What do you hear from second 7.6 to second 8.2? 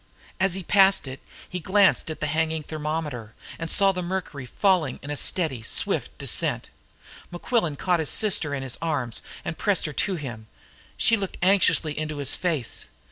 caught his